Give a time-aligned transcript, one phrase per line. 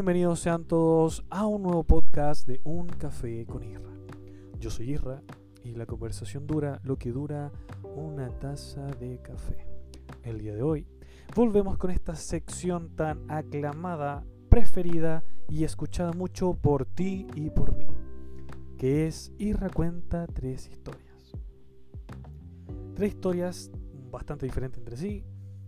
[0.00, 3.92] bienvenidos sean todos a un nuevo podcast de Un Café con Irra.
[4.58, 5.22] Yo soy Irra
[5.62, 7.52] y la conversación dura lo que dura
[7.82, 9.66] una taza de café.
[10.22, 10.86] El día de hoy
[11.36, 17.86] volvemos con esta sección tan aclamada, preferida y escuchada mucho por ti y por mí,
[18.78, 21.36] que es Irra cuenta tres historias.
[22.94, 23.70] Tres historias
[24.10, 25.26] bastante diferentes entre sí,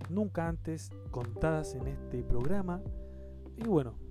[0.08, 2.80] nunca antes contadas en este programa.
[3.58, 4.01] Y bueno,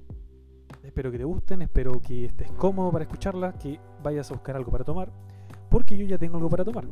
[0.84, 4.72] espero que te gusten, espero que estés cómodo para escucharlas, que vayas a buscar algo
[4.72, 5.12] para tomar,
[5.70, 6.86] porque yo ya tengo algo para tomar.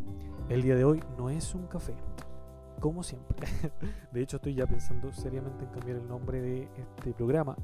[0.50, 1.94] El día de hoy no es un café,
[2.80, 3.38] como siempre.
[4.12, 7.56] De hecho, estoy ya pensando seriamente en cambiar el nombre de este programa,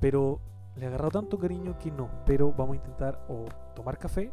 [0.00, 0.40] pero
[0.76, 2.08] le he agarrado tanto cariño que no.
[2.24, 3.44] Pero vamos a intentar o
[3.74, 4.32] tomar café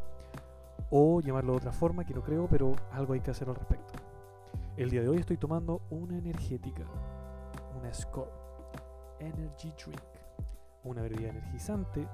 [0.89, 3.93] o llamarlo de otra forma, que no creo, pero algo hay que hacer al respecto.
[4.77, 6.83] El día de hoy estoy tomando una energética,
[7.79, 8.29] una Score
[9.19, 10.14] Energy Drink,
[10.85, 12.07] una bebida energizante.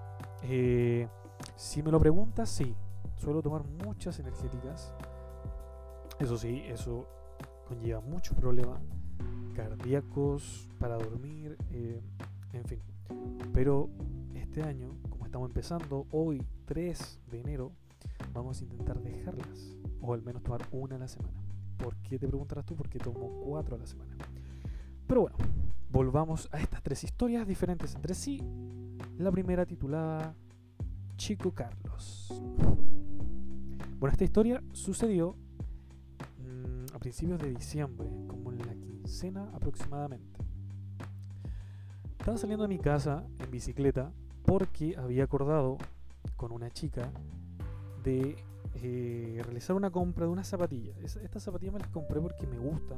[0.43, 1.07] Eh,
[1.55, 2.75] si me lo preguntas, sí,
[3.17, 4.93] suelo tomar muchas energéticas.
[6.19, 7.07] Eso sí, eso
[7.67, 8.79] conlleva muchos problemas
[9.53, 12.01] cardíacos para dormir, eh,
[12.53, 12.79] en fin.
[13.53, 13.89] Pero
[14.35, 17.71] este año, como estamos empezando, hoy 3 de enero,
[18.33, 21.41] vamos a intentar dejarlas, o al menos tomar una a la semana.
[21.77, 22.75] ¿Por qué te preguntarás tú?
[22.75, 24.15] Porque tomo cuatro a la semana.
[25.07, 25.37] Pero bueno,
[25.91, 28.41] volvamos a estas tres historias diferentes entre sí.
[29.17, 30.35] La primera titulada
[31.17, 32.33] Chico Carlos.
[33.99, 35.35] Bueno, esta historia sucedió
[36.39, 40.39] mmm, a principios de diciembre, como en la quincena aproximadamente.
[42.17, 44.11] Estaba saliendo de mi casa en bicicleta
[44.45, 45.77] porque había acordado
[46.37, 47.11] con una chica
[48.03, 48.35] de
[48.75, 50.97] eh, realizar una compra de unas zapatillas.
[51.17, 52.97] estas zapatillas me las compré porque me gustan.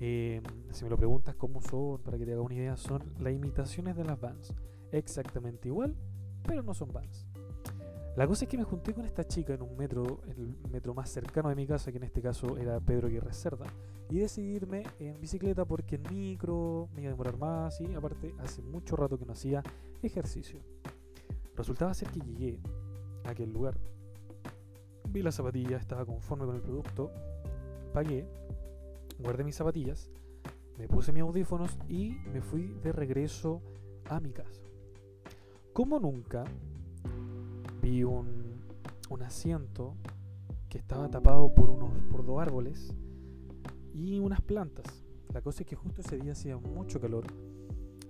[0.00, 3.32] Eh, si me lo preguntas cómo son, para que te haga una idea, son las
[3.32, 4.54] imitaciones de las Vans.
[4.92, 5.94] Exactamente igual,
[6.46, 7.26] pero no son Vans.
[8.16, 11.10] La cosa es que me junté con esta chica en un metro, el metro más
[11.10, 13.66] cercano de mi casa, que en este caso era Pedro Aguirre Cerda,
[14.08, 18.34] y decidí irme en bicicleta porque en micro me iba a demorar más y aparte
[18.38, 19.62] hace mucho rato que no hacía
[20.02, 20.60] ejercicio.
[21.56, 22.60] Resultaba ser que llegué
[23.24, 23.76] a aquel lugar
[25.16, 27.10] vi las zapatillas, estaba conforme con el producto,
[27.92, 28.26] pagué,
[29.18, 30.10] guardé mis zapatillas,
[30.78, 33.62] me puse mis audífonos y me fui de regreso
[34.08, 34.62] a mi casa.
[35.72, 36.44] Como nunca,
[37.82, 38.60] vi un,
[39.10, 39.94] un asiento
[40.68, 42.94] que estaba tapado por, unos, por dos árboles
[43.94, 44.86] y unas plantas.
[45.32, 47.26] La cosa es que justo ese día hacía mucho calor,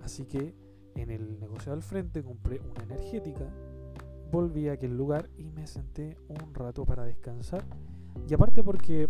[0.03, 0.55] así que
[0.95, 3.51] en el negocio al frente compré una energética
[4.31, 7.63] volví a aquel lugar y me senté un rato para descansar.
[8.27, 9.09] Y aparte porque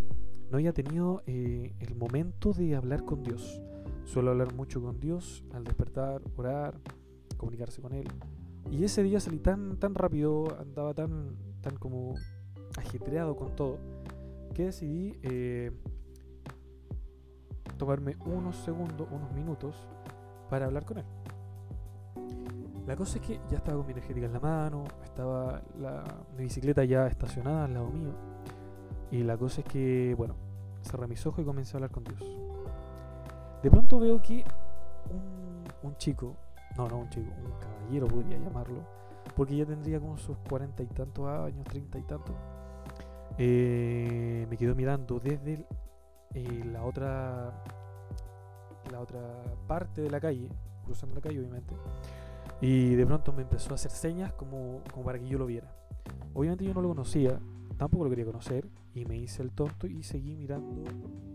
[0.50, 3.62] no había tenido eh, el momento de hablar con Dios.
[4.06, 6.80] Suelo hablar mucho con Dios al despertar, orar,
[7.36, 8.08] comunicarse con Él.
[8.72, 12.16] Y ese día salí tan, tan rápido, andaba tan, tan como
[12.78, 13.78] ajetreado con todo,
[14.54, 15.72] que decidí eh,
[17.78, 19.76] tomarme unos segundos, unos minutos
[20.50, 21.06] para hablar con Él.
[22.86, 26.04] La cosa es que ya estaba con mi energética en la mano, estaba la,
[26.38, 28.27] mi bicicleta ya estacionada al lado mío.
[29.12, 30.36] Y la cosa es que, bueno,
[30.82, 32.24] cerré mis ojos y comencé a hablar con Dios.
[33.64, 34.44] De pronto veo que
[35.84, 36.36] un, chico,
[36.78, 38.82] no, no un chico, un caballero podría llamarlo,
[39.36, 42.36] porque ya tendría como sus cuarenta y tantos años, treinta y tantos,
[43.38, 45.66] eh, me quedó mirando desde
[46.34, 47.64] eh, la otra
[48.92, 49.20] la otra
[49.68, 50.50] parte de la calle,
[50.86, 51.76] cruzando la calle obviamente,
[52.62, 55.74] y de pronto me empezó a hacer señas como para que yo lo viera.
[56.34, 57.40] Obviamente yo no lo conocía,
[57.78, 60.84] tampoco lo quería conocer, y me hice el tonto y seguí mirando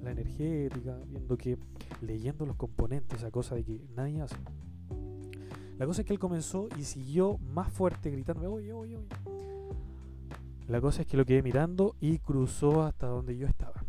[0.02, 1.56] la energética, viendo que,
[2.00, 4.36] leyendo los componentes, esa cosa de que nadie hace.
[5.78, 9.08] La cosa es que él comenzó y siguió más fuerte gritándome, oye, oye, oye.
[10.68, 13.84] La cosa es que lo quedé mirando y cruzó hasta donde yo estaba.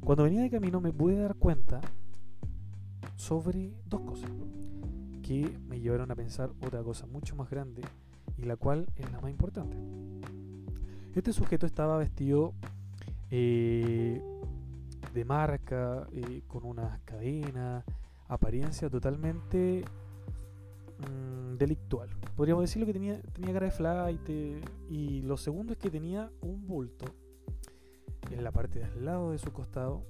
[0.00, 1.80] Cuando venía de camino me pude dar cuenta
[3.16, 4.30] sobre dos cosas
[5.22, 7.82] que me llevaron a pensar otra cosa mucho más grande
[8.36, 9.76] y la cual es la más importante.
[11.14, 12.54] Este sujeto estaba vestido
[13.30, 14.20] eh,
[15.12, 17.84] de marca, eh, con una cadena,
[18.26, 19.84] apariencia totalmente
[20.98, 22.08] mm, delictual.
[22.34, 24.28] Podríamos decirlo que tenía, tenía cara de flight
[24.90, 27.04] y lo segundo es que tenía un bulto
[28.32, 30.02] en la parte de al lado de su costado,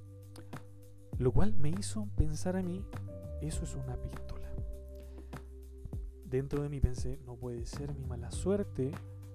[1.19, 2.83] lo cual me hizo pensar a mí,
[3.43, 4.49] eso es una pistola.
[6.25, 8.91] Dentro de mí pensé, no puede ser mi mala suerte,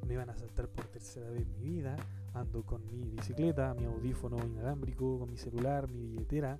[0.07, 1.95] me van a saltar por tercera vez en mi vida,
[2.33, 6.59] ando con mi bicicleta, mi audífono inalámbrico, con mi celular, mi billetera,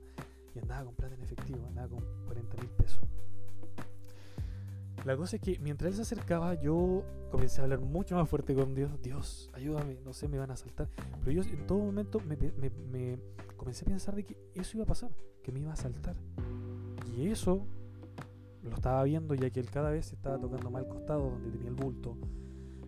[0.56, 3.00] y andaba con plata en efectivo, andaba con 40 mil pesos.
[5.06, 8.54] La cosa es que mientras él se acercaba, yo comencé a hablar mucho más fuerte
[8.54, 8.92] con Dios.
[9.02, 10.90] Dios, ayúdame, no sé, me van a asaltar.
[11.24, 13.18] Pero yo en todo momento me, me, me
[13.56, 15.12] comencé a pensar de que eso iba a pasar,
[15.42, 16.16] que me iba a asaltar.
[17.18, 17.66] Y eso
[18.64, 21.70] lo estaba viendo ya que él cada vez se estaba tocando mal costado donde tenía
[21.70, 22.18] el bulto.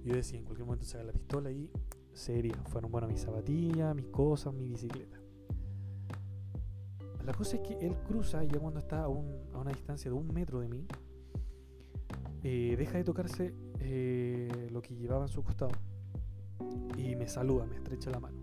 [0.03, 1.69] Yo decía, en cualquier momento saca la pistola y
[2.13, 2.55] sería.
[2.65, 5.19] Fueron bueno mis zapatillas, mis cosas, mi bicicleta.
[7.25, 10.59] La cosa es que él cruza ya cuando está a, una distancia de un metro
[10.59, 10.87] de mí.
[12.43, 15.71] Eh, deja de tocarse eh, lo que llevaba en su costado
[16.97, 18.37] y me saluda, me estrecha la mano.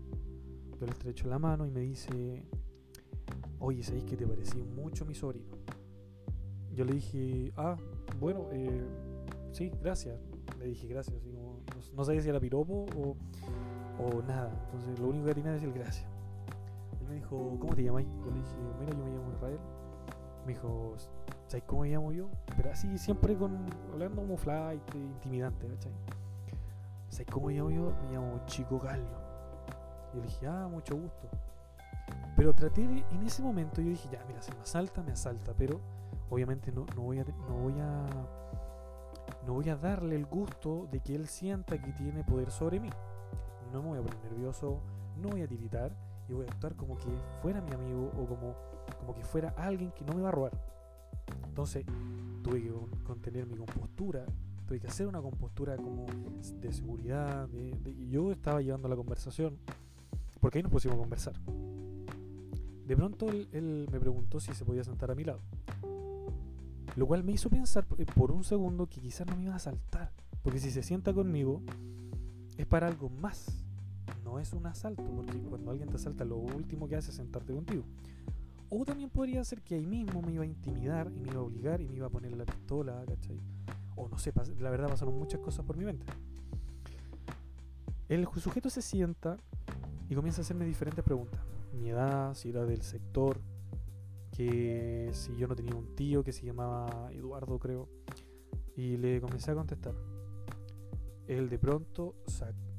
[0.79, 2.45] Yo le estrecho la mano y me dice,
[3.59, 5.57] oye, ¿sabéis que te parecí mucho mi sobrino?
[6.73, 7.77] Yo le dije, ah,
[8.19, 8.85] bueno, eh,
[9.51, 10.19] sí, gracias.
[10.57, 11.48] Le dije gracias, así como,
[11.95, 13.15] no, sabía si era piropo o,
[14.03, 14.51] o nada.
[14.65, 16.07] Entonces lo único que tenía era decir gracias
[17.09, 18.05] me dijo, ¿cómo te llamas?
[18.23, 19.59] Yo le dije, mira, yo me llamo Israel.
[20.45, 20.95] Me dijo,
[21.47, 22.29] ¿sabes cómo me llamo yo?
[22.55, 25.91] Pero así, siempre con, hablando como flight, intimidante, ¿cachai?
[27.09, 27.93] ¿Sabes cómo me llamo yo?
[28.03, 29.09] Me llamo Chico Carlos.
[30.13, 31.27] Yo le dije, ah, mucho gusto.
[32.35, 35.53] Pero traté de, en ese momento yo dije, ya, mira, si me asalta, me asalta,
[35.57, 35.81] pero
[36.29, 38.05] obviamente no, no, voy a, no voy a
[39.49, 42.91] no voy a darle el gusto de que él sienta que tiene poder sobre mí.
[43.73, 44.79] No me voy a poner nervioso,
[45.19, 45.91] no voy a tiritar
[46.27, 47.07] y voy a actuar como que
[47.41, 48.53] fuera mi amigo o como,
[48.99, 50.51] como que fuera alguien que no me va a robar.
[51.47, 51.83] Entonces
[52.43, 52.71] tuve que
[53.03, 54.23] contener mi compostura,
[54.67, 56.05] tuve que hacer una compostura como
[56.61, 57.47] de seguridad.
[57.47, 59.57] De, yo estaba llevando la conversación,
[60.39, 61.33] porque ahí nos pusimos a conversar.
[62.85, 65.39] De pronto él, me preguntó si se podía sentar a mi lado.
[66.95, 70.11] Lo cual me hizo pensar por un segundo que quizás no me iba a saltar.
[70.41, 71.61] Porque si se sienta conmigo
[72.57, 73.65] es para algo más
[74.23, 77.53] no es un asalto, porque cuando alguien te asalta, lo último que hace es sentarte
[77.53, 77.83] contigo.
[78.69, 81.43] O también podría ser que ahí mismo me iba a intimidar y me iba a
[81.43, 83.39] obligar y me iba a poner la pistola, ¿cachai?
[83.95, 86.05] O no sé, la verdad pasaron muchas cosas por mi mente.
[88.07, 89.37] El sujeto se sienta
[90.09, 91.39] y comienza a hacerme diferentes preguntas.
[91.73, 93.39] Mi edad, si era del sector,
[94.39, 97.89] que si yo no tenía un tío que se llamaba Eduardo, creo.
[98.77, 99.93] Y le comencé a contestar.
[101.27, 102.15] Él de pronto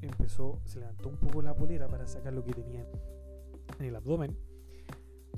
[0.01, 2.87] empezó, se levantó un poco la polera para sacar lo que tenía
[3.79, 4.35] en el abdomen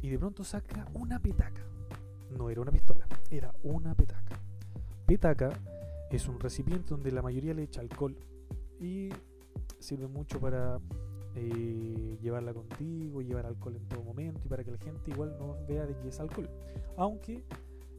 [0.00, 1.66] y de pronto saca una petaca.
[2.30, 4.38] No era una pistola, era una petaca.
[5.04, 5.50] Petaca
[6.08, 8.16] es un recipiente donde la mayoría le echa alcohol
[8.78, 9.08] y
[9.80, 10.78] sirve mucho para
[11.34, 15.56] eh, llevarla contigo, llevar alcohol en todo momento y para que la gente igual no
[15.66, 16.48] vea de que es alcohol.
[16.96, 17.44] Aunque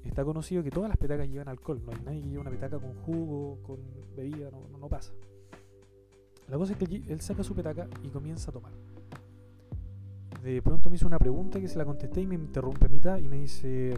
[0.03, 2.79] está conocido que todas las petacas llevan alcohol, no hay nadie que lleve una petaca
[2.79, 3.79] con jugo, con
[4.15, 5.13] bebida, no, no pasa.
[6.49, 8.73] La cosa es que él saca su petaca y comienza a tomar.
[10.43, 13.17] De pronto me hizo una pregunta que se la contesté y me interrumpe a mitad
[13.17, 13.97] y me dice,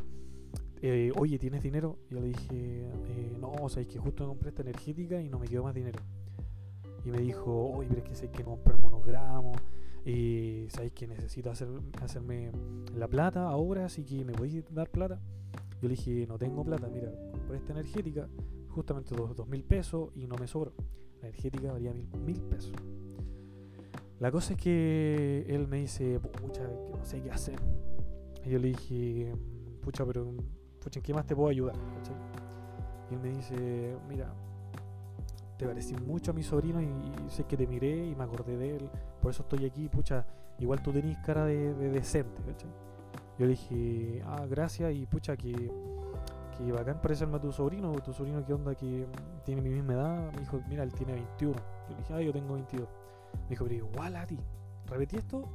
[0.82, 1.98] eh, oye, ¿tienes dinero?
[2.08, 5.28] Y yo le dije, eh, no, o sea, es que justo compré esta energética y
[5.28, 6.00] no me quedó más dinero.
[7.06, 9.58] Y me dijo, oye, pero es que sé que comprar monogramos
[10.06, 11.68] y sabéis que necesito hacer,
[12.02, 12.52] hacerme
[12.96, 15.20] la plata ahora, así que me podéis dar plata.
[15.82, 18.28] Yo le dije, no tengo plata, mira, compré esta energética,
[18.70, 20.74] justamente dos mil pesos y no me sobró
[21.22, 22.74] energética valía mil, pesos.
[24.20, 27.60] La cosa es que él me dice, pucha, que no sé qué hacer.
[28.46, 29.34] Y yo le dije,
[29.82, 30.34] pucha, pero
[30.80, 31.76] pucha, ¿en qué más te puedo ayudar?
[33.10, 34.34] Y él me dice, mira,
[35.58, 38.78] te parecí mucho a mi sobrino y, sé que te miré y me acordé de
[38.78, 38.90] él,
[39.22, 40.26] por eso estoy aquí, pucha,
[40.60, 42.42] igual tú tenés cara de, decente,
[43.38, 45.72] Yo le dije, ah, gracias y pucha, que
[46.58, 49.08] que bacán parecerme a tu sobrino, tu sobrino que onda que
[49.44, 51.54] tiene mi misma edad, me dijo, mira, él tiene 21.
[51.54, 52.88] Yo le dije, ah, yo tengo 22.
[53.44, 54.40] Me dijo, pero igual a ti.
[54.88, 55.50] Repetí esto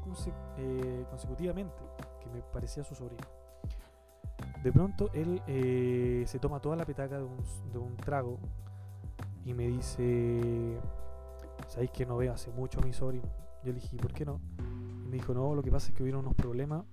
[0.59, 1.83] eh, consecutivamente,
[2.21, 3.25] que me parecía su sobrino.
[4.63, 8.39] De pronto él eh, se toma toda la petaca de un, trago
[9.51, 10.79] y me dice,
[11.67, 13.29] ¿sabéis que no veo hace mucho a mi sobrino?
[13.65, 14.41] Yo le dije, ¿por qué no?
[15.05, 16.85] Y me dijo, no, lo que pasa es que hubieron unos problemas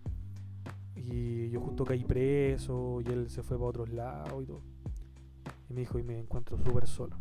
[0.95, 4.61] y yo justo caí preso y él se fue para otros lados y todo.
[5.69, 7.15] Y me dijo, y me encuentro súper solo.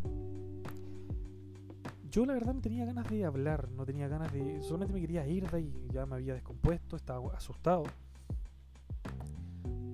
[2.10, 4.62] Yo la verdad no tenía ganas de hablar, no tenía ganas de...
[4.62, 7.84] Solamente me quería ir de ahí, ya me había descompuesto, estaba asustado.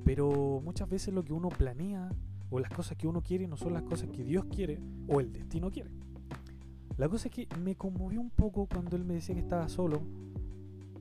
[0.04, 2.12] Pero muchas veces lo que uno planea
[2.52, 4.78] o las cosas que uno quiere no son las cosas que Dios quiere
[5.08, 5.90] o el destino quiere.
[6.98, 10.02] La cosa es que me conmovió un poco cuando él me decía que estaba solo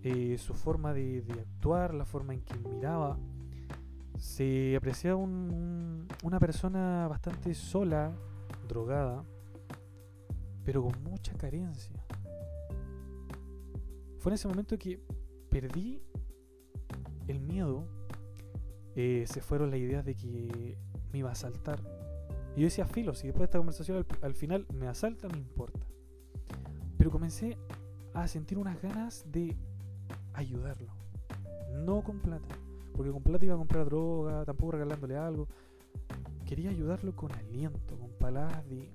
[0.02, 3.20] eh, su forma de, actuar, la forma en que miraba.
[4.18, 8.14] Se apreciaba una persona bastante sola,
[8.68, 9.24] drogada,
[10.64, 12.02] pero con mucha carencia.
[14.20, 15.02] Fue en ese momento que
[15.50, 16.02] perdí
[17.28, 17.88] el miedo,
[18.96, 20.78] eh, se fueron las ideas de que
[21.12, 21.80] me iba a saltar,
[22.56, 25.38] Y yo decía, filo, si después de esta conversación al, al final me asalta, no
[25.38, 25.80] importa.
[26.98, 27.58] Pero comencé
[28.14, 29.56] a sentir unas ganas de
[30.34, 30.92] ayudarlo.
[31.74, 32.56] No con plata.
[32.94, 35.48] Porque con plata iba a comprar droga, tampoco regalándole algo.
[36.46, 38.90] Quería ayudarlo con aliento, con palabras de,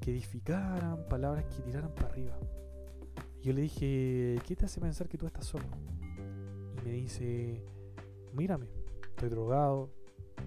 [0.00, 2.38] que edificaran, palabras que tiraran para arriba.
[3.42, 5.66] Yo le dije, ¿qué te hace pensar que tú estás solo?
[6.78, 7.64] Y me dice,
[8.32, 8.68] mírame,
[9.10, 9.90] estoy drogado,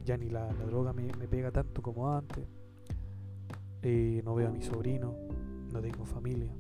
[0.04, 2.46] ya ni la, droga me, pega tanto como antes,
[3.82, 5.16] eh, no veo a mi sobrino,
[5.72, 6.54] no tengo familia,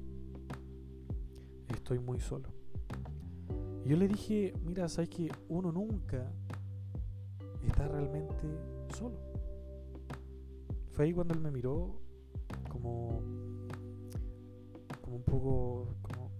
[1.70, 2.50] estoy muy solo.
[3.86, 6.32] Yo le dije, mira, sabes que uno nunca
[7.68, 8.48] está realmente
[8.96, 9.18] solo.
[10.92, 12.00] Fue ahí cuando él me miró
[12.70, 13.22] como,
[15.02, 16.32] como un poco, como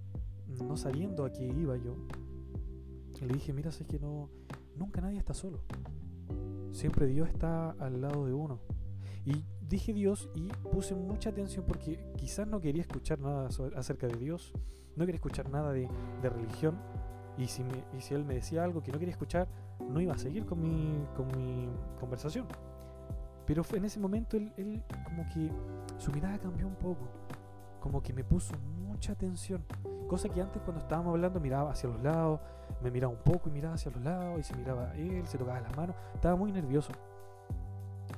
[0.68, 1.96] no sabiendo a qué iba yo.
[3.22, 4.30] Le dije, mira, sabes que no,
[4.76, 5.60] nunca nadie está solo.
[6.72, 8.60] Siempre Dios está al lado de uno.
[9.26, 14.18] Y dije Dios y puse mucha atención porque quizás no quería escuchar nada acerca de
[14.18, 14.54] Dios,
[14.96, 15.88] no quería escuchar nada de,
[16.22, 16.78] religión.
[17.38, 17.64] Y si,
[18.00, 19.48] si él me decía algo que no quería escuchar,
[19.90, 22.46] no iba a seguir con mi, con mi conversación.
[23.46, 25.52] Pero en ese momento él, él, como que
[25.98, 27.08] su mirada cambió un poco,
[27.80, 28.54] como que me puso
[28.88, 29.64] mucha atención.
[30.12, 32.42] Cosa que antes cuando estábamos hablando miraba hacia los lados,
[32.84, 35.62] me miraba un poco y miraba hacia los lados y se miraba él, se tocaba
[35.62, 36.92] las manos, estaba muy nervioso.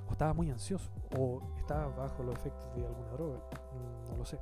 [0.08, 4.26] O estaba muy ansioso, o estaba bajo los efectos de alguna droga, mm, no lo
[4.26, 4.40] sé.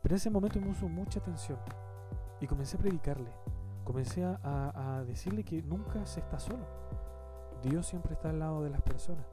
[0.00, 1.58] Pero en ese momento me puso mucha atención
[2.40, 3.30] y comencé a predicarle,
[3.84, 6.64] comencé a, a decirle que nunca se está solo.
[7.62, 9.26] Dios siempre está al lado de las personas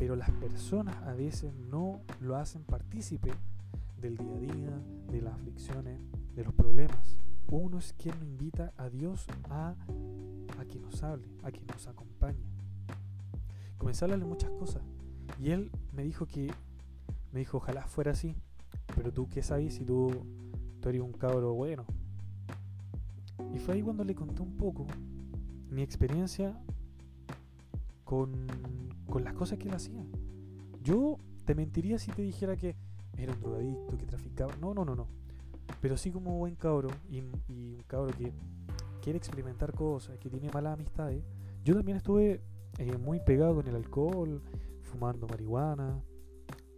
[0.00, 3.30] pero las personas a veces no lo hacen partícipe
[4.00, 6.00] del día a día, de las aflicciones,
[6.34, 7.16] de los problemas.
[7.48, 9.74] Uno es quien invita a Dios a,
[10.58, 12.44] a que nos hable, a que nos acompañe.
[13.78, 14.82] Comencé a hablarle muchas cosas
[15.38, 16.52] y él me dijo que,
[17.32, 18.36] me dijo, ojalá fuera así,
[18.94, 20.10] pero tú qué sabes si tú,
[20.80, 21.84] tú eres un cabro bueno.
[23.54, 24.86] Y fue ahí cuando le conté un poco
[25.70, 26.60] mi experiencia
[28.04, 28.46] con
[29.10, 30.02] con las cosas que él hacía.
[30.82, 32.76] Yo te mentiría si te dijera que
[33.22, 34.54] era un drogadicto, que traficaba.
[34.60, 35.06] No, no, no, no.
[35.80, 38.32] Pero sí como buen cabro y, un cabro que
[39.02, 41.22] quiere experimentar cosas, que tiene malas amistades.
[41.64, 42.40] Yo también estuve
[42.78, 44.42] eh, muy pegado con el alcohol,
[44.82, 46.02] fumando marihuana.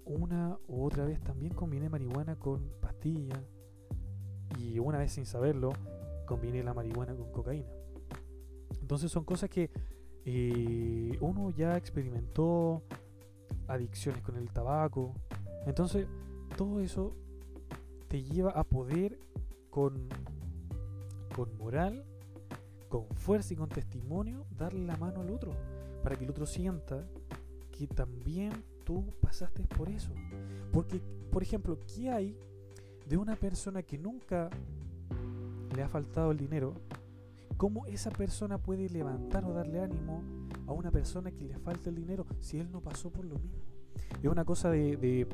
[0.05, 3.41] Una u otra vez también combiné marihuana con pastillas.
[4.59, 5.73] Y una vez sin saberlo,
[6.27, 7.71] combiné la marihuana con cocaína.
[8.81, 9.71] Entonces son cosas que
[10.25, 12.83] y uno ya experimentó
[13.67, 15.15] adicciones con el tabaco.
[15.67, 16.07] Entonces,
[16.53, 17.15] todo eso
[18.09, 19.19] te lleva a poder
[19.71, 20.09] con,
[21.35, 22.05] con moral,
[22.89, 25.53] con fuerza y con testimonio darle la mano al otro.
[26.03, 27.07] Para que el otro sienta
[27.71, 28.53] que también
[28.85, 30.13] tú pasaste por eso.
[30.73, 32.37] Porque, por ejemplo, ¿qué hay
[33.09, 34.51] de una persona que nunca
[35.75, 36.75] le ha faltado el dinero
[37.63, 40.21] ¿Cómo esa persona puede levantar o darle ánimo
[40.67, 43.63] a una persona que le falta el dinero si él no pasó por lo mismo?
[44.21, 45.29] Es una cosa de, de,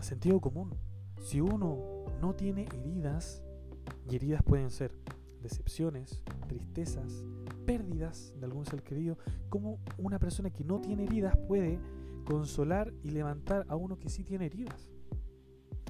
[0.00, 0.74] sentido común.
[1.22, 3.42] Si uno no tiene heridas,
[4.10, 4.92] y heridas pueden ser
[5.42, 7.24] decepciones, tristezas,
[7.66, 9.18] pérdidas de algún ser querido,
[9.48, 11.78] ¿cómo una persona que no tiene heridas puede
[12.24, 14.90] consolar y levantar a uno que sí tiene heridas?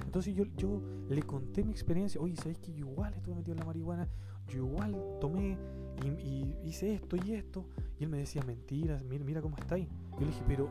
[0.05, 3.59] Entonces yo, yo le conté mi experiencia, oye, ¿sabes que yo igual estuve metido en
[3.59, 4.09] la marihuana?
[4.47, 5.57] Yo igual tomé
[6.03, 7.65] y, hice esto y esto.
[7.99, 9.87] Y él me decía, mentiras, mira, mira cómo está ahí.
[10.13, 10.69] Yo le dije, pero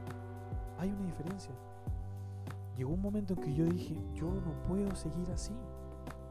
[0.78, 1.52] hay una diferencia.
[2.78, 5.52] Llegó un momento en que yo dije, yo no puedo seguir así.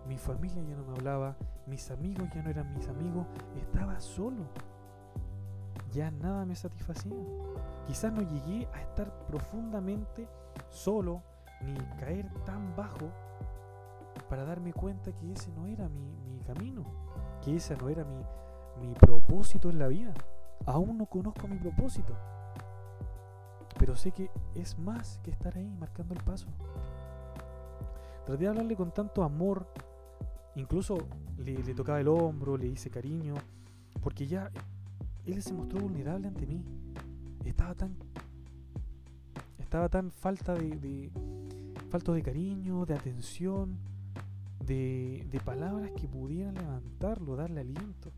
[0.08, 1.36] Mi familia ya no me hablaba,
[1.66, 3.28] mis amigos ya no eran mis amigos,
[3.58, 4.46] estaba solo.
[5.92, 7.18] Ya nada me satisfacía.
[7.86, 10.30] Quizás no llegué a estar profundamente
[10.70, 11.22] solo,
[11.66, 13.12] ni caer tan bajo
[14.30, 16.86] para darme cuenta que ese no era mi, camino,
[17.44, 18.24] que ese no era mi,
[18.80, 20.14] mi propósito en la vida.
[20.66, 22.16] Aún no conozco mi propósito,
[23.88, 26.48] pero sé que es más que estar ahí marcando el paso.
[28.26, 29.66] Traté de hablarle con tanto amor,
[30.58, 30.98] incluso
[31.38, 33.36] le, tocaba el hombro, le hice cariño,
[34.04, 34.52] porque ya
[35.26, 36.66] él se mostró vulnerable ante mí.
[37.46, 37.96] Estaba tan
[39.58, 41.10] estaba tan falta de,
[41.90, 43.78] falto de cariño, de atención,
[44.66, 48.12] de, palabras que pudieran levantarlo, darle aliento.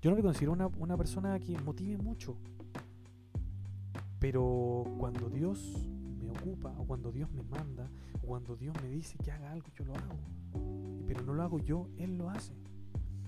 [0.00, 2.36] Yo no me considero una persona que motive mucho,
[4.18, 5.86] pero cuando Dios
[6.20, 7.90] me ocupa, o cuando Dios me manda,
[8.22, 11.04] o cuando Dios me dice que haga algo, yo lo hago.
[11.06, 12.52] Pero no lo hago yo, Él lo hace.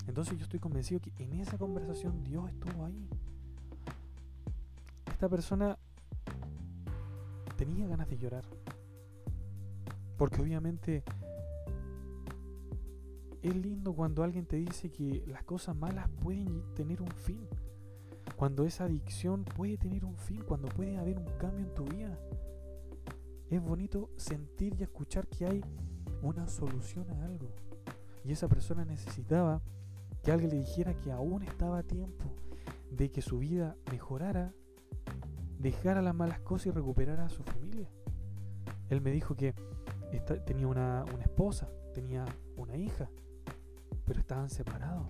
[0.07, 3.09] Entonces yo estoy convencido que en esa conversación Dios estuvo ahí.
[5.07, 5.77] esta persona
[7.57, 8.45] tenía ganas de llorar.
[10.17, 11.05] Porque obviamente
[13.43, 17.47] es lindo cuando alguien te dice que las cosas malas pueden tener un fin.
[18.39, 22.17] Cuando esa adicción puede tener un fin, cuando puede haber un cambio en tu vida.
[23.51, 25.65] Es bonito sentir y escuchar que hay
[26.23, 27.49] una solución a algo.
[28.25, 29.61] Y esa persona necesitaba
[30.23, 32.33] que alguien le dijera que aún estaba a tiempo
[32.93, 34.55] de que su vida mejorara,
[35.59, 37.91] dejara las malas cosas y recuperara a su familia.
[38.89, 39.53] Él me dijo que
[40.47, 42.25] tenía una, una esposa, tenía
[42.57, 43.11] una hija,
[44.05, 45.09] pero estaban separados.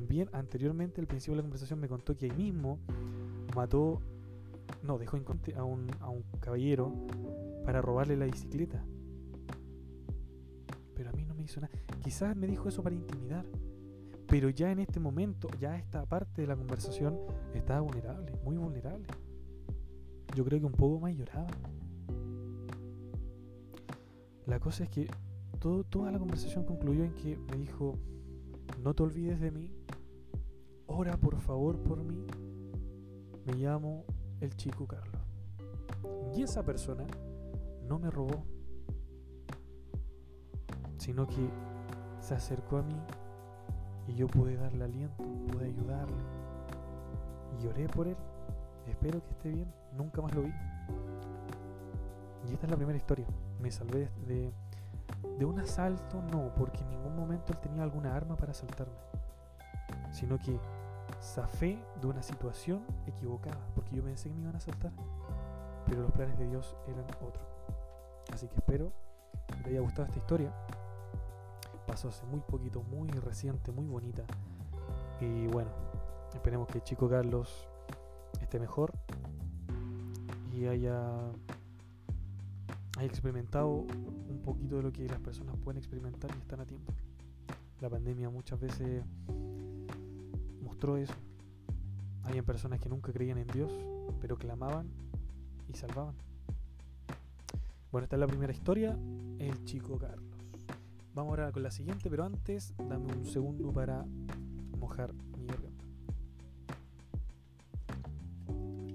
[0.00, 2.78] También anteriormente, al principio de la conversación, me contó que ahí mismo
[3.54, 4.00] mató,
[4.82, 6.90] no, dejó a un, a un caballero
[7.66, 8.82] para robarle la bicicleta.
[10.94, 11.70] Pero a mí no me hizo nada.
[12.02, 13.44] Quizás me dijo eso para intimidar.
[14.26, 17.18] Pero ya en este momento, ya esta parte de la conversación
[17.52, 19.06] estaba vulnerable, muy vulnerable.
[20.34, 21.50] Yo creo que un poco más lloraba.
[24.46, 25.08] La cosa es que
[25.58, 27.98] toda la conversación concluyó en que me dijo,
[28.82, 29.70] no te olvides de mí,
[30.90, 32.26] ora por favor por mí,
[33.46, 34.04] me llamo
[34.40, 35.22] el chico Carlos.
[36.34, 37.06] Y esa persona
[37.88, 38.44] no me robó,
[40.98, 41.48] sino que
[42.20, 43.00] se acercó a mí
[44.08, 46.22] y yo pude darle aliento, pude ayudarle.
[47.62, 48.16] Y oré por él.
[48.86, 49.72] Espero que esté bien.
[49.96, 50.52] Nunca más lo vi.
[52.48, 53.26] Y esta es la primera historia.
[53.60, 54.52] Me salvé de,
[55.38, 58.94] de un asalto, no, porque en ningún momento él tenía alguna arma para asaltarme.
[60.10, 60.58] Sino que
[61.20, 64.92] zafé de una situación equivocada, porque yo pensé que me iban a asaltar.
[65.86, 67.44] Pero los planes de Dios eran otros.
[68.32, 68.92] Así que espero
[69.48, 70.52] que te haya gustado esta historia
[71.90, 74.22] pasó hace muy poquito, muy reciente, muy bonita.
[75.20, 75.70] Y bueno,
[76.32, 77.68] esperemos que Chico Carlos
[78.40, 78.92] esté mejor
[80.56, 81.18] y haya,
[82.96, 86.92] haya experimentado un poquito de lo que las personas pueden experimentar y están a tiempo.
[87.80, 89.02] La pandemia muchas veces
[90.70, 91.14] mostró eso.
[92.22, 93.72] Habían personas que nunca creían en Dios,
[94.20, 94.88] pero clamaban
[95.68, 96.14] y salvaban.
[97.90, 98.96] Bueno, esta es la primera historia,
[99.40, 100.24] el chico Carlos.
[101.12, 104.04] Vamos ahora con la siguiente, pero antes dame un segundo para
[104.78, 105.84] mojar mi garganta.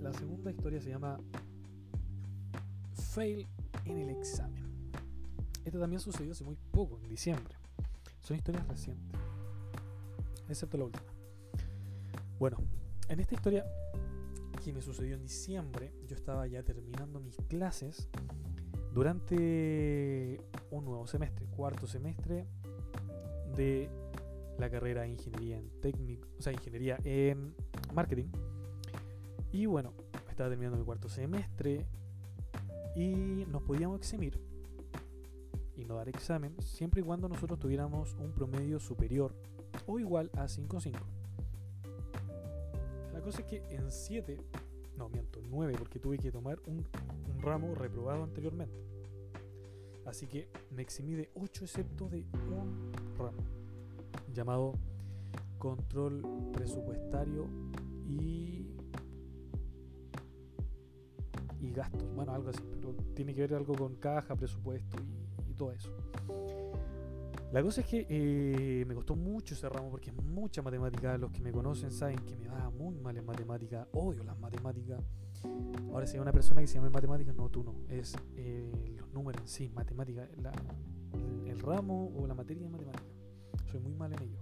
[0.02, 1.18] La segunda historia se llama
[2.94, 3.46] Fail
[3.84, 4.64] en el examen.
[5.66, 7.54] Esta también sucedió hace muy poco, en diciembre.
[8.22, 9.20] Son historias recientes,
[10.48, 11.15] excepto la última.
[12.38, 12.58] Bueno,
[13.08, 13.66] en esta historia
[14.64, 18.10] que me sucedió en diciembre, yo estaba ya terminando mis clases
[18.94, 22.46] durante un nuevo semestre, cuarto semestre
[23.56, 23.90] de
[24.58, 27.56] la carrera de ingeniería en técnico, o sea, ingeniería en
[27.94, 28.28] marketing.
[29.54, 29.94] Y bueno,
[30.30, 31.86] estaba terminando mi cuarto semestre
[32.96, 34.42] y nos podíamos eximir
[35.78, 39.34] y no dar examen siempre y cuando nosotros tuviéramos un promedio superior
[39.88, 41.15] o igual a 5.5.
[43.26, 44.38] Cosa es que en 7,
[44.98, 46.86] no miento, 9 porque tuve que tomar un
[47.42, 48.76] ramo reprobado anteriormente.
[50.06, 53.42] Así que me eximí de 8 excepto de un ramo
[54.32, 54.74] llamado
[55.58, 56.22] control
[56.54, 57.48] presupuestario
[58.08, 58.68] y
[61.60, 64.98] y gastos, bueno, algo así, pero tiene que ver algo con caja, presupuesto
[65.50, 65.90] y, todo eso.
[67.52, 71.18] La cosa es que eh, me costó mucho ese ramo porque es mucha matemática.
[71.18, 73.88] Los que me conocen saben que me va muy mal en matemática.
[73.94, 75.02] Odio las matemáticas.
[75.92, 77.76] Ahora, si hay una persona que se llama matemáticas, no, tú no.
[77.88, 80.28] Es eh, los números en sí, matemática,
[81.46, 83.06] el, ramo o la materia de matemática.
[83.72, 84.38] Soy muy mal en ello.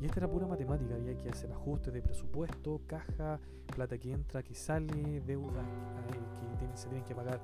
[0.00, 3.38] Y esta era pura matemática, había que hacer ajustes de presupuesto, caja,
[3.74, 7.40] plata que entra, que sale, deudas eh, que se tienen que pagar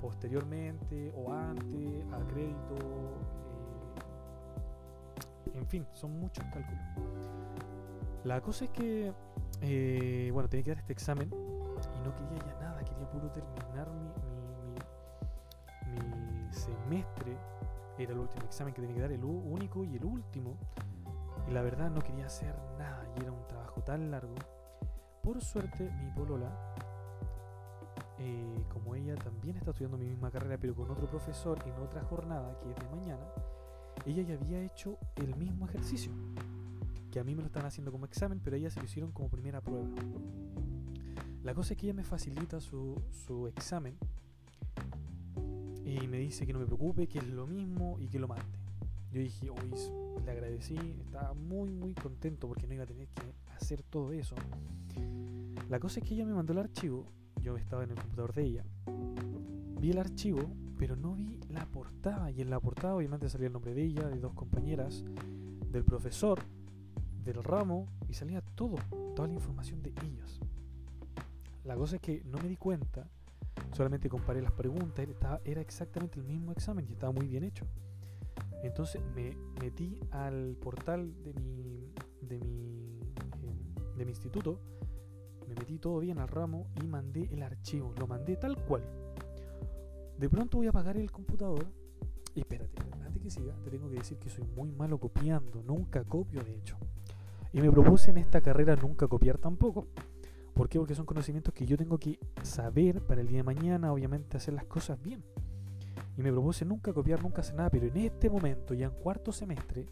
[0.00, 2.76] posteriormente o antes, a crédito.
[5.58, 6.84] Eh, en fin, son muchos cálculos.
[8.24, 9.12] La cosa es que,
[10.32, 11.30] bueno, tenía que dar este examen
[12.04, 14.08] no quería ya nada, quería puro terminar mi,
[15.92, 17.36] mi, semestre.
[17.98, 20.56] Era el último examen que tenía que dar, el único y el último.
[21.48, 24.34] Y la verdad no quería hacer nada y era un trabajo tan largo.
[25.22, 26.50] Por suerte, mi polola,
[28.18, 32.02] eh, como ella también está estudiando mi misma carrera, pero con otro profesor en otra
[32.04, 33.26] jornada que es de mañana,
[34.06, 36.12] ella ya había hecho el mismo ejercicio.
[37.10, 39.28] Que a mí me lo están haciendo como examen, pero ella se lo hicieron como
[39.28, 39.88] primera prueba.
[41.42, 43.00] La cosa es que ella me facilita su,
[43.56, 43.96] examen
[45.84, 48.44] y me dice que no me preocupe, que es lo mismo y que lo mande.
[49.10, 49.72] Yo dije, uy,
[50.24, 53.22] le agradecí, estaba muy, muy contento porque no iba a tener que
[53.56, 54.34] hacer todo eso.
[55.70, 57.06] La cosa es que ella me mandó el archivo,
[57.40, 58.64] yo estaba en el computador de ella,
[59.80, 60.40] vi el archivo,
[60.78, 64.08] pero no vi la portada, y en la portada obviamente salía el nombre de ella,
[64.08, 65.04] de dos compañeras,
[65.70, 66.38] del profesor,
[67.24, 68.76] del ramo, y salía todo,
[69.14, 70.40] toda la información de ellas.
[71.64, 73.06] La cosa es que no me di cuenta,
[73.76, 75.06] solamente comparé las preguntas,
[75.44, 77.66] era exactamente el mismo examen y estaba muy bien hecho.
[78.62, 83.00] Entonces me metí al portal de mi, de mi,
[83.42, 84.60] eh, de mi instituto,
[85.46, 89.07] me metí todo bien al ramo y mandé el archivo, lo mandé tal cual.
[90.18, 91.66] De pronto voy a apagar el computador
[92.34, 96.04] y espérate, antes que siga, te tengo que decir que soy muy malo copiando, nunca
[96.04, 96.76] copio de hecho.
[97.52, 99.86] Y me propuse en esta carrera nunca copiar tampoco.
[100.54, 100.78] ¿Por qué?
[100.78, 104.54] Porque son conocimientos que yo tengo que saber para el día de mañana, obviamente hacer
[104.54, 105.22] las cosas bien
[106.18, 109.30] y me propuse nunca copiar, nunca hacer nada, pero en este momento, ya en cuarto
[109.30, 109.86] semestre,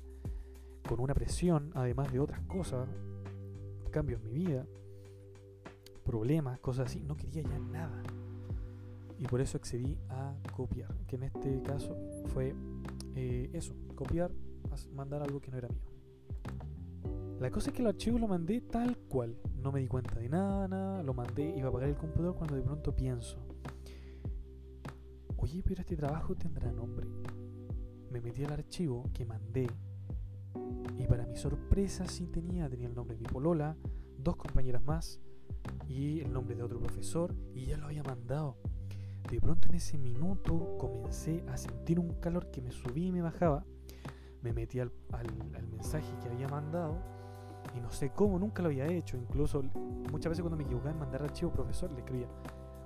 [0.88, 2.88] con una presión, además de otras cosas,
[3.92, 4.66] cambios en mi vida,
[6.04, 8.02] problemas, cosas así, no quería ya nada.
[9.18, 12.54] Y por eso accedí a copiar, que en este caso fue
[13.14, 14.30] eh, eso, copiar,
[14.92, 15.96] mandar algo que no era mío.
[17.40, 20.28] La cosa es que el archivo lo mandé tal cual, no me di cuenta de
[20.28, 23.38] nada, nada, lo mandé, iba a apagar el computador cuando de pronto pienso,
[25.36, 27.06] oye, pero este trabajo tendrá nombre.
[28.10, 29.66] Me metí al archivo que mandé
[30.98, 33.76] y para mi sorpresa sí tenía, tenía el nombre de mi polola,
[34.18, 35.20] dos compañeras más
[35.88, 38.56] y el nombre de otro profesor y ya lo había mandado.
[39.30, 43.22] De pronto en ese minuto comencé a sentir un calor que me subía y me
[43.22, 43.64] bajaba.
[44.42, 46.96] Me metí al, al mensaje que había mandado
[47.74, 49.16] y no sé cómo, nunca lo había hecho.
[49.16, 49.62] Incluso
[50.10, 52.28] muchas veces cuando me equivocaba en mandar archivo, profesor, le escribía,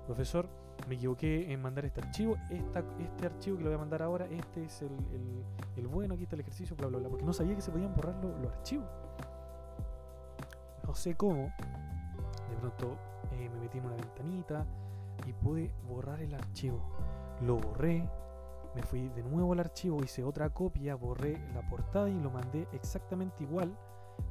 [0.06, 0.48] profesor,
[0.88, 4.64] me equivoqué en mandar este archivo, este archivo que lo voy a mandar ahora, este
[4.64, 7.70] es el, bueno, aquí está el ejercicio, bla, bla, bla, porque no sabía que se
[7.70, 8.86] podían borrar los archivos.
[10.86, 12.96] No sé cómo, de pronto
[13.32, 14.66] eh, me metí en una ventanita
[15.26, 16.80] y pude borrar el archivo.
[17.42, 18.08] Lo borré,
[18.74, 22.68] me fui de nuevo al archivo, hice otra copia, borré la portada y lo mandé
[22.72, 23.76] exactamente igual,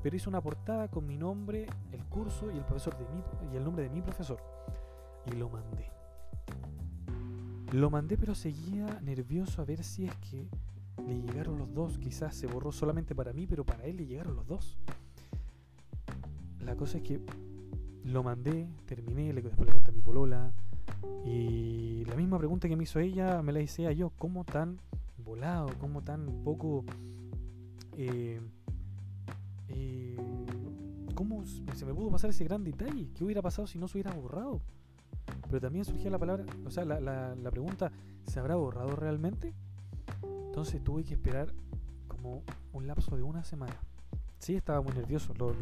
[0.02, 3.24] pero hice una portada con mi nombre, el curso y el profesor de mi,
[3.54, 4.40] y el nombre de mi profesor
[5.26, 5.92] y lo mandé.
[7.72, 10.48] Lo mandé pero seguía nervioso a ver si es que
[11.06, 11.98] le llegaron los dos.
[12.00, 14.78] Quizás se borró solamente para mí, pero para él le llegaron los dos.
[16.62, 17.22] La cosa es que
[18.04, 20.52] lo mandé, terminé, después le conté a mi polola.
[21.26, 24.12] Y la misma pregunta que me hizo ella me la hice a yo.
[24.18, 24.78] ¿Cómo tan
[25.18, 25.70] volado?
[25.80, 26.84] ¿Cómo tan poco...
[27.98, 28.40] Eh,
[29.70, 30.18] eh,
[31.16, 33.10] ¿Cómo se me pudo pasar ese gran detalle?
[33.14, 34.62] ¿Qué hubiera pasado si no se hubiera borrado?
[35.50, 37.92] Pero también surgía la palabra, o sea, la, la, pregunta,
[38.26, 39.54] ¿se habrá borrado realmente?
[40.48, 41.52] Entonces tuve que esperar
[42.08, 43.76] como un lapso de una semana.
[44.38, 45.34] Sí, estaba muy nervioso.
[45.34, 45.54] Lo,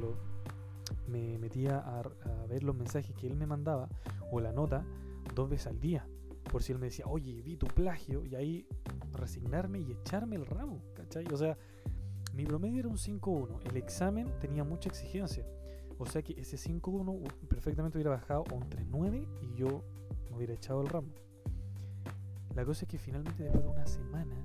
[1.07, 2.03] me metía a,
[2.47, 3.87] ver los mensajes que él me mandaba
[4.31, 4.83] o la nota
[5.33, 6.07] dos veces al día.
[6.51, 8.67] Por si él me decía, oye, vi tu plagio, y ahí
[9.13, 11.25] resignarme y echarme el ramo, ¿cachai?
[11.31, 11.57] O sea,
[12.33, 13.61] mi promedio era un 5-1.
[13.69, 15.45] El examen tenía mucha exigencia.
[15.97, 19.83] O sea que ese 5-1 perfectamente hubiera bajado a un 3-9 y yo
[20.29, 21.09] me hubiera echado el ramo.
[22.55, 24.35] La cosa es que finalmente después de una semana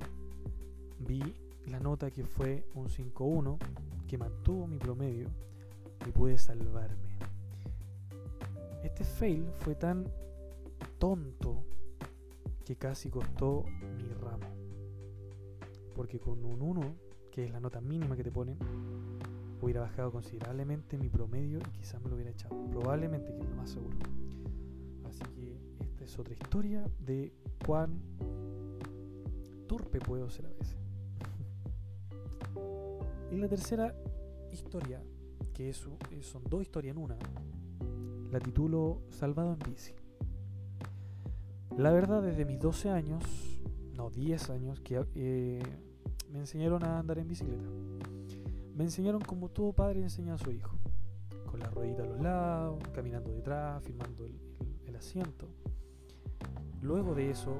[1.00, 1.20] vi
[1.66, 3.58] la nota que fue un 5-1
[4.08, 5.28] que mantuvo mi promedio
[6.06, 7.18] y pude salvarme.
[8.82, 10.06] Este fail fue tan
[11.02, 11.64] tonto
[12.64, 13.64] que casi costó
[13.96, 14.46] mi ramo.
[15.96, 16.94] Porque con un 1,
[17.32, 18.56] que es la nota mínima que te ponen,
[19.60, 22.54] hubiera bajado considerablemente mi promedio y quizás me lo hubiera echado.
[22.70, 23.96] Probablemente, que es lo más seguro.
[25.08, 27.32] Así que esta es otra historia de
[27.66, 28.00] cuán
[29.66, 30.76] torpe puedo ser a veces.
[33.32, 33.92] y la tercera
[34.52, 35.02] historia,
[35.52, 35.84] que es,
[36.20, 37.18] son dos historias en una,
[38.30, 39.94] la titulo Salvado en bici.
[41.78, 43.24] La verdad, desde mis 12 años,
[43.96, 45.62] no 10 años, que eh,
[46.30, 47.64] me enseñaron a andar en bicicleta.
[48.74, 50.76] Me enseñaron como todo padre enseña a su hijo,
[51.46, 54.38] con la ruedita a los lados, caminando detrás, firmando el,
[54.94, 55.48] asiento.
[56.80, 57.56] Luego de eso,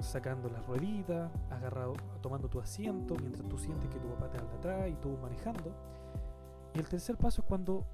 [0.00, 4.54] sacando las rueditas, agarrado, tomando tu asiento mientras tú sientes que tu papá te anda
[4.54, 5.74] atrás y tú manejando.
[6.74, 7.84] Y el tercer paso es cuando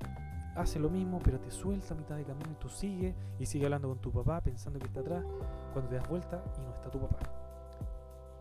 [0.54, 3.64] hace lo mismo, pero te suelta a mitad de camino y tú sigues y sigue
[3.64, 5.24] hablando con tu papá pensando que está atrás,
[5.72, 7.18] cuando te das vuelta y no está tu papá.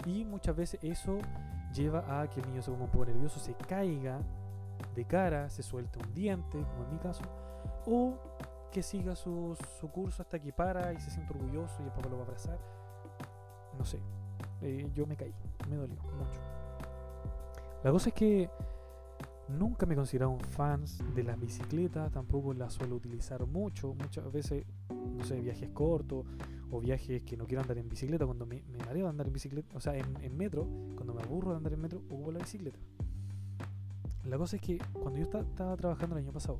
[0.06, 1.19] Y muchas veces eso
[1.74, 4.19] lleva a que el niño se ponga un poco nervioso, se caiga
[4.95, 7.24] de cara, se suelte un diente, como en mi caso,
[7.86, 8.17] o
[8.71, 9.58] que siga su,
[9.91, 12.58] curso hasta que para y se siente orgulloso y el papá lo va a abrazar.
[13.78, 14.00] No sé,
[14.62, 15.34] eh, yo me caí,
[15.69, 16.39] me dolió mucho.
[17.84, 18.50] La cosa es que
[19.58, 20.84] Nunca me considero un fan
[21.16, 23.94] de las bicicletas, tampoco las suelo utilizar mucho.
[23.94, 26.26] Muchas veces, no sé, viajes cortos
[26.72, 28.26] o viajes que no quiero andar en bicicleta.
[28.26, 31.52] Cuando me, me mareo de andar en bicicleta, o sea, en, metro, cuando me aburro
[31.52, 32.80] de andar en metro, ocupo la bicicleta.
[34.26, 36.60] La cosa es que cuando yo estaba trabajando el año pasado,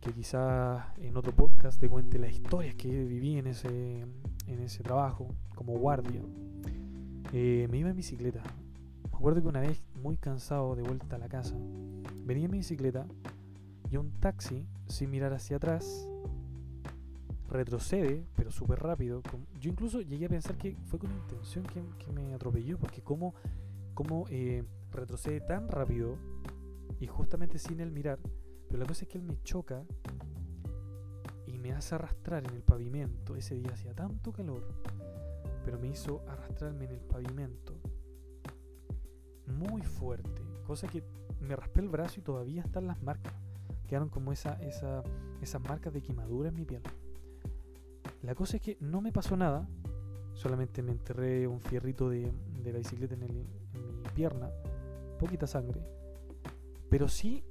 [0.00, 4.02] que quizás en otro podcast te cuente las historias que viví en ese,
[4.46, 6.20] en ese trabajo como guardia,
[7.32, 8.42] eh, me iba en bicicleta.
[9.10, 11.56] Me acuerdo que una vez, muy cansado, de vuelta a la casa,
[12.24, 13.08] venía en mi bicicleta
[13.90, 16.08] y un taxi, sin mirar hacia atrás,
[17.48, 19.20] retrocede, pero súper rápido.
[19.58, 23.34] Yo incluso llegué a pensar que fue con intención que, me atropelló, porque como,
[23.94, 26.14] como eh, retrocede tan rápido
[27.00, 28.20] y justamente sin él mirar,
[28.68, 29.82] pero la cosa es que él me choca
[31.48, 33.34] y me hace arrastrar en el pavimento.
[33.34, 34.62] Ese día hacía tanto calor,
[35.64, 37.74] pero me hizo arrastrarme en el pavimento
[39.46, 41.02] muy fuerte, cosa que
[41.40, 43.34] me raspé el brazo y todavía están las marcas.
[43.86, 45.02] Quedaron como esa, esa,
[45.40, 46.82] esas marcas de quemadura en mi piel.
[48.22, 49.68] La cosa es que no me pasó nada,
[50.34, 52.32] solamente me enterré un fierrito de,
[52.62, 54.50] de la bicicleta en, el, en mi pierna,
[55.18, 55.80] poquita sangre,
[56.88, 57.44] pero sí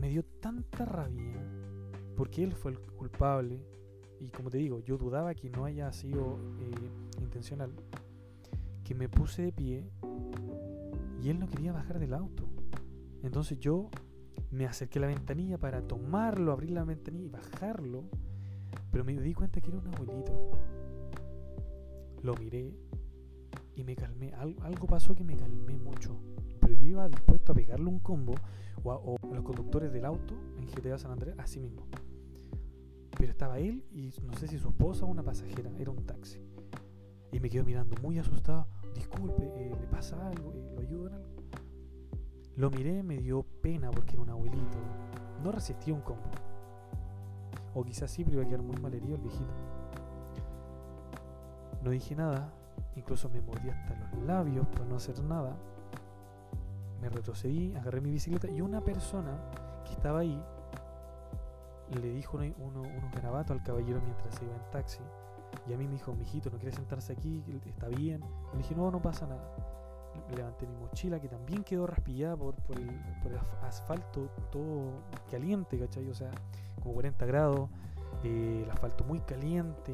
[0.00, 1.40] me dio tanta rabia
[2.16, 3.60] porque él fue el culpable
[4.20, 7.72] y como te digo, yo dudaba que no haya sido eh, intencional,
[8.84, 9.90] que me puse de pie
[11.24, 12.44] y él no quería bajar del auto.
[13.22, 13.88] Entonces yo
[14.50, 18.04] me acerqué a la ventanilla para tomarlo, abrir la ventanilla y bajarlo,
[18.90, 20.50] pero me di cuenta que era un abuelito.
[22.22, 22.74] Lo miré
[23.74, 24.34] y me calmé.
[24.34, 26.14] algo pasó que me calmé mucho.
[26.60, 28.34] Pero yo iba dispuesto a pegarle un combo
[28.82, 31.86] o a, los conductores del auto en GTA San Andrés, así mismo.
[33.16, 36.38] Pero estaba él y no sé si su esposa o una pasajera, era un taxi.
[37.32, 40.52] Y me quedo mirando muy asustado disculpe, eh, ¿le pasa algo?
[40.54, 41.28] Eh, ¿Lo ayudo en algo?
[42.56, 44.78] Lo miré, me dio pena porque era un abuelito.
[45.42, 46.30] No resistía un combo.
[47.74, 49.52] O quizás sí, pero iba a quedar muy malherido el viejito.
[51.82, 52.52] No dije nada,
[52.96, 55.56] incluso me mordí hasta los labios por no hacer nada.
[57.00, 59.36] Me retrocedí, agarré mi bicicleta y una persona
[59.84, 60.40] que estaba ahí
[62.00, 65.00] le dijo unos garabatos al caballero mientras se iba en taxi
[65.66, 67.42] y a mí me dijo, mijito, ¿no quiere sentarse aquí?
[67.66, 68.20] ¿Está bien?
[68.52, 69.56] Le dije, no, no pasa nada.
[70.36, 72.90] Levanté mi mochila que también quedó raspillada por, por, el,
[73.62, 76.08] asfalto todo caliente, ¿cachai?
[76.08, 76.30] O sea,
[76.82, 77.70] como 40 grados,
[78.22, 79.92] eh, el asfalto muy caliente.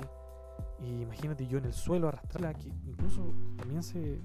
[0.81, 3.23] Y imagínate yo en el suelo arrastrarla, que incluso
[3.57, 4.21] también se,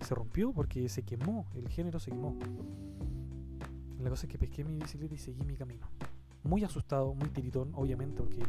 [0.00, 2.36] se rompió porque se quemó, el género se quemó.
[4.00, 5.86] La cosa es que pesqué mi bicicleta y seguí mi camino.
[6.42, 8.42] Muy asustado, muy tiritón, obviamente, porque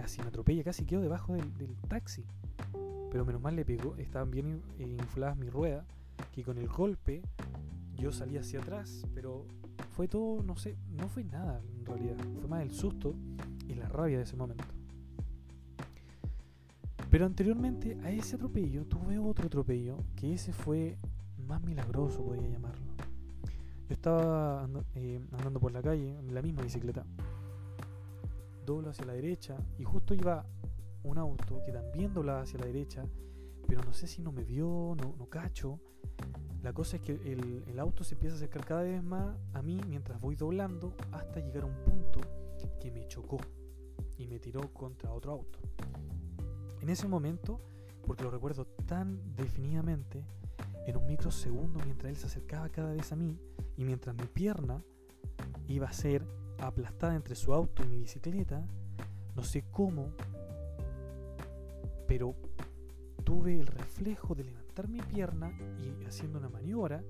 [0.00, 2.24] casi me atropella, casi quedo debajo del, taxi.
[3.10, 5.84] Pero menos mal le pegó, estaban bien eh, infladas mis ruedas,
[6.32, 7.22] que con el golpe
[7.96, 9.44] yo salí hacia atrás, pero
[9.90, 13.14] fue todo, no sé, no fue nada en realidad, fue más el susto
[13.68, 14.64] y la rabia de ese momento.
[17.10, 20.96] Pero anteriormente a ese atropello tuve otro atropello, que ese fue
[21.46, 22.86] más milagroso, podría llamarlo.
[23.88, 27.04] Yo estaba eh, andando por la calle en la misma bicicleta
[28.64, 30.46] doblo hacia la derecha y justo iba
[31.02, 33.04] un auto que también doblaba hacia la derecha,
[33.66, 35.80] pero no sé si no me vio, no, no cacho.
[36.62, 39.62] La cosa es que el, el, auto se empieza a acercar cada vez más a
[39.62, 42.20] mí mientras voy doblando hasta llegar a un punto
[42.78, 43.38] que me chocó
[44.18, 45.58] y me tiró contra otro auto.
[46.80, 47.60] En ese momento,
[48.06, 50.24] porque lo recuerdo tan definidamente,
[50.86, 53.38] en un microsegundo mientras él se acercaba cada vez a mí
[53.76, 54.82] y mientras mi pierna
[55.68, 56.26] iba a ser
[56.60, 58.62] aplastada entre su auto y mi bicicleta,
[59.34, 60.12] no sé cómo,
[62.06, 62.34] pero
[63.24, 67.02] tuve el reflejo de levantar mi pierna y haciendo una maniobra,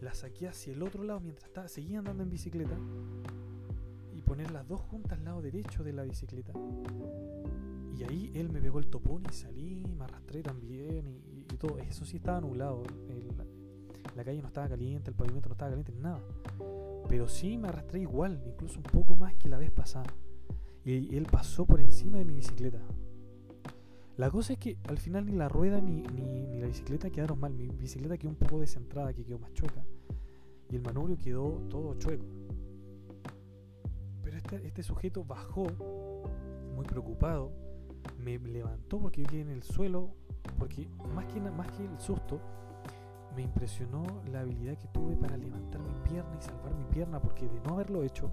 [0.00, 2.76] la saqué hacia el otro lado mientras estaba, seguía andando en bicicleta
[4.14, 6.52] y poner las dos juntas al lado derecho de la bicicleta.
[7.96, 11.78] Y ahí él me pegó el topón y salí, me arrastré también y, todo.
[11.78, 12.82] Eso sí estaba nublado.
[14.14, 16.20] la calle no estaba caliente, el pavimento no estaba caliente, nada.
[17.08, 20.12] Pero sí me arrastré igual, incluso un poco más que la vez pasada.
[20.84, 22.80] Y él pasó por encima de mi bicicleta.
[24.16, 27.52] La cosa es que al final ni la rueda ni, ni, la bicicleta quedaron mal.
[27.52, 29.84] Mi bicicleta quedó un poco descentrada, que quedó más chueca.
[30.70, 32.24] Y el manubrio quedó todo chueco.
[34.22, 35.66] Pero este, este sujeto bajó,
[36.74, 37.52] muy preocupado.
[38.18, 40.14] Me levantó porque yo quedé en el suelo.
[40.58, 42.40] Porque más que, más que el susto,
[43.36, 47.46] me impresionó la habilidad que tuve para levantar mi pierna y salvar mi pierna, porque
[47.46, 48.30] de no haberlo hecho,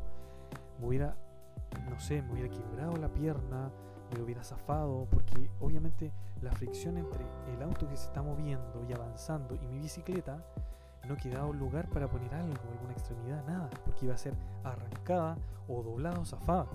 [0.79, 1.15] me hubiera,
[1.89, 3.69] no sé, me hubiera quebrado la pierna,
[4.15, 8.93] me hubiera zafado, porque obviamente la fricción entre el auto que se está moviendo y
[8.93, 10.41] avanzando y mi bicicleta
[11.07, 15.35] no quedaba un lugar para poner algo, alguna extremidad, nada, porque iba a ser arrancada
[15.67, 16.65] o doblada o zafada.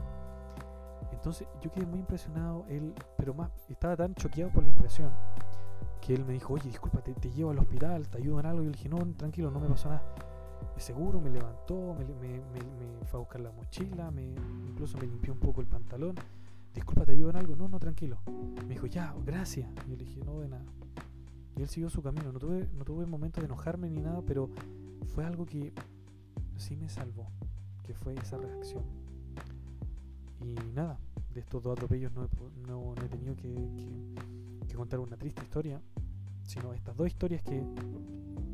[1.12, 5.10] Entonces yo quedé muy impresionado, él, pero más, estaba tan choqueado por la impresión
[6.00, 8.62] que él me dijo, oye, disculpa, te, llevo al hospital, te ayudo en algo.
[8.62, 10.02] Y yo le dije, no, tranquilo, no me pasó nada.
[10.76, 12.40] Seguro me levantó, me,
[13.04, 14.34] fue a buscar la mochila, me,
[14.68, 16.14] incluso me limpió un poco el pantalón.
[16.74, 17.56] Disculpa, te ayudo en algo.
[17.56, 18.18] No, no, tranquilo.
[18.66, 19.68] Me dijo, ya, gracias.
[19.87, 20.64] Y yo le dije, no, de nada.
[21.56, 22.32] Y él siguió su camino.
[22.32, 24.48] No tuve, no tuve momento de enojarme ni nada, pero
[25.14, 25.72] fue algo que
[26.56, 27.26] sí me salvó,
[27.82, 28.84] que fue esa reacción.
[30.40, 30.98] Y nada,
[31.34, 34.14] de estos dos atropellos no he, he tenido que,
[34.78, 35.80] contar una triste historia,
[36.44, 37.62] sino estas dos historias que,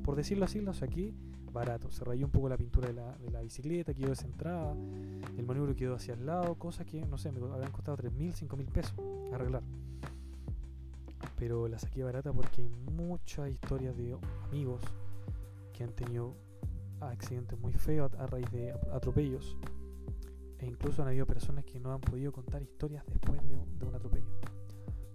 [0.03, 1.13] por decirlo así, las saqué
[1.53, 1.91] barato.
[1.91, 4.75] Se rayó un poco la pintura de la, de la bicicleta, quedó descentrada,
[5.37, 8.67] el manubrio quedó hacia el lado, cosas que, no sé, me habrían costado 3.000, 5.000
[8.67, 8.95] pesos
[9.33, 9.63] arreglar.
[11.39, 14.17] Pero la saqué barata porque hay muchas historias de
[14.49, 14.83] amigos
[15.73, 16.35] que han tenido
[17.01, 19.57] accidentes muy feos a raíz de atropellos
[20.59, 24.25] e incluso han habido personas que no han podido contar historias después de un, atropello.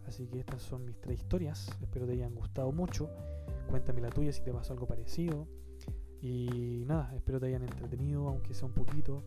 [0.09, 1.69] Así que estas son mis tres historias.
[1.83, 3.11] Espero te hayan gustado mucho.
[3.69, 5.47] Cuéntame la tuya si te pasó algo parecido.
[6.19, 9.23] Y nada, espero te hayan entretenido, aunque sea un poquito.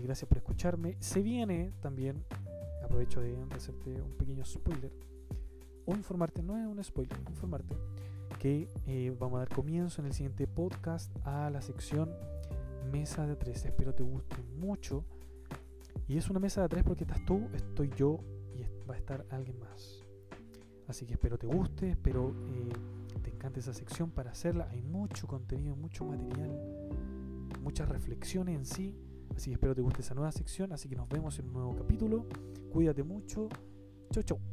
[0.00, 0.96] Y gracias por escucharme.
[0.98, 2.24] Se viene también,
[2.82, 4.90] aprovecho de, hacerte un pequeño spoiler.
[5.84, 7.76] O informarte, no es un spoiler, informarte
[8.38, 12.08] que eh, vamos a dar comienzo en el siguiente podcast a la sección
[12.90, 13.66] mesa de tres.
[13.66, 15.04] Espero te guste mucho.
[16.08, 18.20] Y es una mesa de tres porque estás tú, estoy yo
[18.54, 20.02] y va a estar alguien más.
[20.88, 22.68] Así que espero te guste, espero eh,
[23.22, 24.68] te encante esa sección para hacerla.
[24.70, 26.50] Hay mucho contenido, mucho material,
[27.62, 28.96] muchas reflexiones en sí.
[29.34, 30.72] Así que espero te guste esa nueva sección.
[30.72, 32.26] Así que nos vemos en un nuevo capítulo.
[32.70, 33.48] Cuídate mucho.
[34.10, 34.51] Chau, chau.